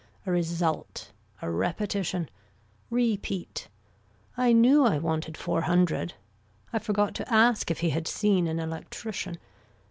[0.25, 1.11] A result.
[1.43, 2.27] A repetition.
[2.89, 3.67] Repeat.
[4.35, 6.15] I knew I wanted four hundred.
[6.73, 9.37] I forgot to ask if he had seen an electrician.